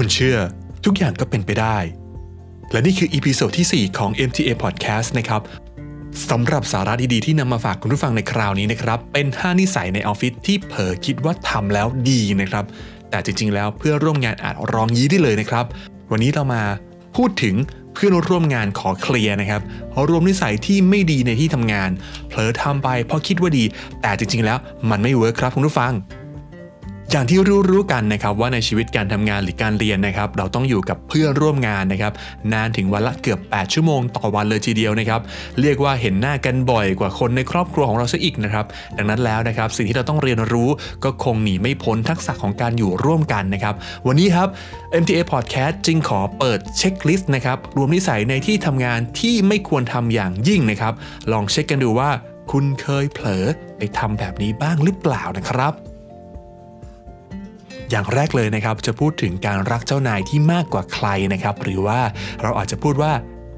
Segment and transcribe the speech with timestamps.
[0.00, 0.38] คุณเชื่อ
[0.84, 1.78] ทุกอย่างก็เป็นไปได้
[2.72, 5.42] และนี่คือ episode ที่ 4 ของ MTA Podcast นะครับ
[6.30, 12.64] สำหรับสาระดีๆที่นำมาฝากคุณผู้ฟังในคราวนี้นะครับ เป็น 5 นิสัยในออฟฟิศที่เผลอคิดว่าทำแล้วดีนะครับ
[13.10, 15.64] แต่จริงๆ แล้วเพื่อนร่วมงานอาจร้องยี้ได้เลยนะครับ
[16.10, 16.62] วันนี้เรามา
[17.16, 17.54] พูดถึง
[17.94, 19.62] เพื่อนร่วมงานขอเคลียร์นะครับ
[20.08, 21.90] รวมนิสัยที่ไม่ดีในที่ทำงาน
[22.28, 23.64] เผลอทำไปเพราะคิดว่าดี
[24.02, 24.58] แต่จริงๆ แล้ว
[24.90, 25.92] มันไม่ work ครับคุณผู้ฟัง
[27.14, 27.40] อย่างที่
[27.70, 32.12] รู้ๆกันนะครับว่าในชีวิตการทำงานหรือการเรียนนะครับ เราต้องอยู่กับเพื่อนร่วมงานนะครับ
[32.52, 35.20] นานถึงวันละเกือบ 8 ชั่วโมงต่อวันเลยทีเดียวนะครับ
[35.60, 38.66] เรียกว่าเห็นหน้ากันบ่อยกว่าคนในครอบครัวของเราซะอีกนะครับ
[38.96, 40.68] ดังนั้นแล้วนะครับ สิ่งที่เราต้องเรียนรู้
[41.04, 43.74] ก็คงหนีไม่พ้นทักษะของการอยู่ร่วมกันนะครับ
[44.06, 44.48] วันนี้ครับ
[45.02, 50.92] MTA Podcast จึงขอเปิดเช็คลิสต์นะครับรวมนิสัยในที่ทำงานที่ไม่ควรทำอย่างยิ่งนะครับ
[51.32, 52.10] ลองเช็คกันดูว่า
[52.50, 53.44] คุณเคยเผลอ
[53.76, 55.74] ไปทำแบบนี้บ้างหรือเปล่านะครับ
[57.90, 62.00] อย่างแรกเลยนะครับจะพูดถึงการรักเจ้านายที่มากกว่าใครนะครับหรือว่า
[62.42, 63.12] เราอาจจะพูดว่า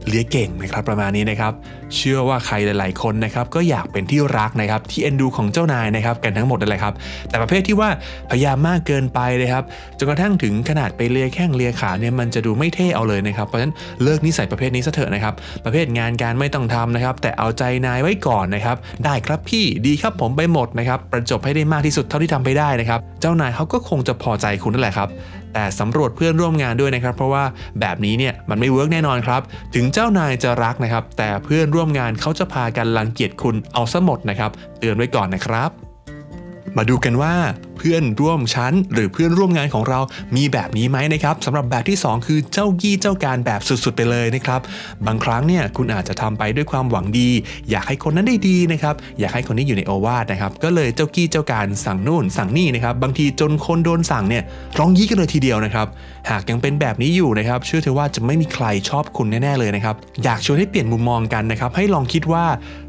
[0.09, 1.53] เลี้ยเก่งนะครับประมาณนี้นะครับ
[1.97, 6.95] เชื่อว่าใครหลาย ๆ คนนะครับก็อยากเป็นที่รักนะครับที่เอ็นดูของเจ้านายนะครับกันทั้งหมดนั่นแหละครับ
[7.29, 7.89] แต่ประเภทที่ว่า
[8.31, 9.65] พยายามมากเกินไปนะครับ
[9.99, 25.09] จนกระทั่งถึงขนาดไปเลียแข้งเลียขาเนี่ยมันจะดูไม่เท่เอาเลยนะครับเพราะฉะนั้นเลิกนิสัยประเภทนี้ซะเถอะนะครับ ประเภทงานการไม่ต้องทำนะครับ แต่เอาใจนายไว้ก่อนนะครับ ได้ครับพี่ดีครับผมไปหมดนะครับประจบให้ได้มากที่สุดเท่าที่ทำไปได้นะครับ เจ้านายเขาก็คงจะพอใจคุณนั่นแหละครับ
[25.59, 27.45] แต่สำรวจเพื่อนร่วมงานด้วยนะครับ เพราะว่า
[27.81, 29.41] แบบนี้เนี่ยมันไม่เวิร์กแน่นอนครับ
[29.75, 35.71] ถึงเจ้านายจะรักนะครับ แต่เพื่อนร่วมงานเขาจะพากันรังเกียจคุณเอาซะหมดนะครับ เตือนไว้ก่อนนะครับ
[36.77, 37.35] มาดูกันว่า
[37.79, 40.01] เพื่อนร่วมชั้น หรือเพื่อนร่วมงานของเรา
[40.37, 44.61] มีแบบนี้ไหมนะครับสำหรับแบบที่ 2 คือเจ้ากี้เจ้าการแบบสุดๆไปเลยนะครับ
[45.07, 47.31] บางครั้งเนี่ยคุณอาจจะทำไปด้วยความหวังดี
[47.71, 54.43] อยากให้คนนั้นได้ดีนะครับ อยากให้คนนี้อยู่ในโอวาทนะครับ ก็เลยเจ้ากี้เจ้าการสั่งนู่น สั่งนี่นะครับ บางทีจนคนโดนสั่งเนี่ย
[54.79, 55.87] ร้องยี่กันเลยทีเดียวนะครับ
[56.31, 62.45] หากยังเป็นแบบนี้อยู่นะครับ เชื่อเถอะว่าจะไม่มีใครชอบคุณแน่ๆเลยนะครับ อยากชวนให้เปลี่ยนมุมมองกันนะครับ ให้ลองคิดว่า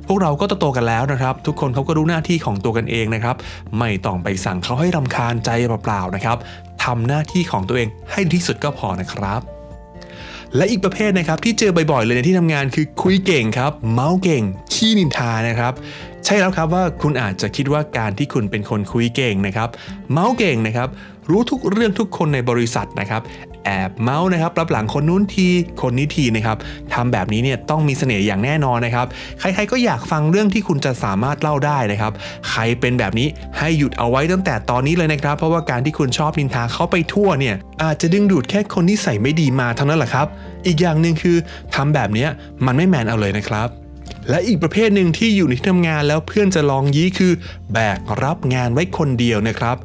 [0.07, 3.35] พวกเราก็โตกันแล้วนะครับ ทุกคนเขาก็รู้หน้าที่ของตัวกันเองนะครับ
[3.79, 5.49] ไม่ต้องไปสั่งเขาให้รำคาญใจ
[5.83, 6.37] เปล่าๆนะครับ
[6.83, 9.41] ทำหน้าที่ของตัวเองให้ดีที่สุดก็พอนะครับ
[10.55, 15.73] และอีกประเภทนะครับที่เจอบ่อยๆเลยในที่ทำงานคือคุยเก่งครับ เมาส์เก่ง ขี้นินทานะครับ
[16.25, 19.69] ใช่แล้วครับว่าคุณอาจจะคิดว่าการที่คุณเป็นคนคุยเก่งนะครับ
[20.11, 20.89] เมาส์เก่งนะครับ
[21.31, 23.21] รู้ทุกเรื่องทุกคนในบริษัทนะครับ
[23.67, 25.47] แอบเมาส์นะครับรับหลังคนนู้นที
[25.81, 26.57] คนนี้ทีนะครับ
[26.93, 29.07] ทำแบบนี้เนี่ยต้องมีเสน่ห์อย่างแน่นอนนะครับ
[29.39, 32.11] ใครๆก็อยากฟังเรื่องที่คุณจะสามารถเล่าได้นะครับ
[32.49, 40.27] ใครเป็นแบบนี้ให้หยุดเอาไว้ตั้งแต่ตอนนี้เลยนะครับ เพราะว่าการที่คุณชอบนินทาเขาไปทั่วเนี่ยอาจจะดึงดูดแค่คนที่ใส่ไม่ดีมาเท่านั้นแหละครับ
[40.65, 41.37] อีกอย่างหนึ่งคือ
[41.75, 42.27] ทำแบบนี้
[42.65, 43.86] มันไม่แมนเอาเลยนะครับ
[44.29, 47.33] และอีกประเภทหนึ่งที่อยู่ในที่ทำงานแล้วเพื่อนจะลองยี้คือ
[47.73, 49.75] แบกรับงานไว้คนเดียวนะครับ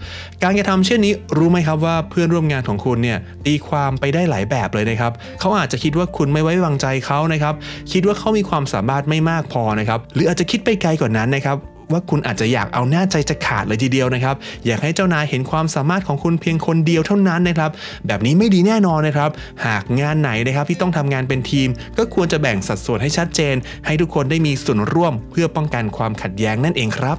[0.42, 7.54] การกระทำเช่นนี้รู้ไหมครับว่าเพื่อนร่วมงานของคุณเนี่ยตีความไปได้หลายแบบเลยนะครับเขาอาจจะคิดว่าคุณไม่ไว้วางใจเขานะครับ
[7.92, 11.56] คิดว่าเขามีความสามารถไม่มากพอนะครับ หรืออาจจะคิดไปไกลกว่านั้นนะครับ
[11.92, 14.36] ว่าคุณอาจจะอยากเอาหน้าใจจะขาดเลยทีเดียวนะครับ
[14.66, 17.70] อยากให้เจ้านายเห็นความสามารถของคุณเพียงคนเดียวเท่านั้นนะครับ
[18.06, 19.30] แบบนี้ไม่ดีแน่นอนนะครับ
[19.66, 23.54] หากงานไหนนะครับที่ต้องทำงานเป็นทีม ก็ควรจะแบ่งสัดส่วนให้ชัดเจน
[23.86, 27.16] ให้ทุกคนได้มีส่วนร่วม เพื่อป้องกันความขัดแย้งนั่นเองครับ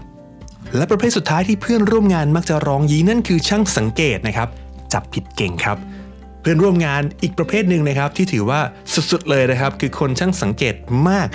[0.76, 4.48] และประเภทสุดท้ายที่เพื่อนร่วมงานมักจะร้องยีนั่นคือช่างสังเกตนะครับ
[4.94, 5.78] จับผิดเก่งครับ
[6.42, 8.60] เพื่อนร่วมงานอีกประเภทหนึ่งนะครับที่ถือว่า
[9.12, 10.76] สุดๆเลยนะครับ คือคนช่างสังเกต
[11.10, 11.28] มาก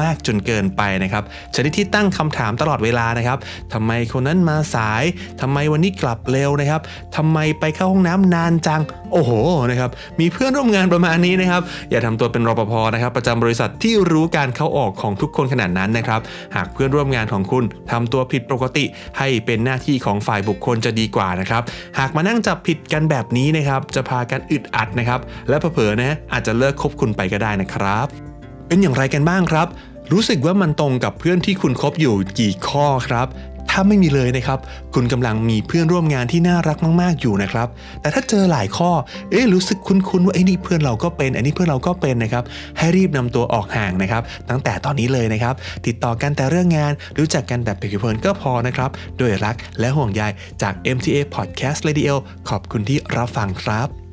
[0.00, 1.22] มากจนเกินไปนะครับ
[1.54, 3.38] ชนิดที่ตั้งคำถามตลอดเวลานะครับ
[3.72, 5.04] ทำไมคนนั้นมาสาย
[5.40, 6.80] ทำไมวันนี้กลับเร็วนะครับ
[7.16, 8.82] ทำไมไปเข้าห้องน้ำนานจัง
[9.12, 9.30] โอ้โห
[9.70, 16.20] นะครับมีเพื่อนร่วมงานประมาณนี้นะครับ อย่าทำตัวเป็นรปภนะครับประจำบริษัทที่รู้การเข้าออกของทุกคนขนาดนั้นนะครับ
[16.56, 18.84] หากเพื่อนร่วมงานของคุณทำตัวผิดปกติ
[19.18, 21.62] ให้เป็นหน้าที่ของฝ่ายบุคคลจะดีกว่านะครับ
[21.98, 28.29] หากมานั่งจับผิดกันแบบนี้นะครับจะพากันอึดอัดนะครับและเผลอๆนะอาจจะเลิกคบคุณไปก็ได้นะครับ
[28.70, 29.68] เป็นอย่างไรกันบ้างครับ
[30.12, 33.26] รู้สึกว่ามันตรงกับเพื่อนที่คุณคบอยู่กี่ข้อครับ
[33.70, 34.58] ถ้าไม่มีเลยนะครับ
[34.94, 37.68] คุณกำลังมีเพื่อนร่วมงานที่น่ารักมาก ๆ อยู่นะครับ
[38.00, 38.90] แต่ถ้าเจอหลายข้อ
[39.30, 42.44] เอ๊ะรู้สึกคุ้นๆว่าไอ้นี่เพื่อนเราก็เป็นอันนี้เพื่อนเราก็เป็นนะครับ
[42.78, 45.54] ให้รีบนำตัวออกห่างนะครับ ตั้งแต่ตอนนี้เลยนะครับ
[45.86, 50.22] ติดต่อกันแต่เรื่องงาน รู้จักกันแบบผิวเผินก็พอนะครับโดวยรักและห่วงใย
[50.62, 52.14] จาก MTA Podcast Radio
[52.48, 54.09] ขอบคุณที่รับฟังครับ